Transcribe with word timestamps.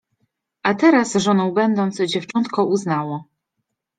A 0.63 0.73
teraz, 0.75 1.13
żoną 1.15 1.51
będąc, 1.51 1.97
dziewczątko 2.01 2.65
uznało 2.65 3.25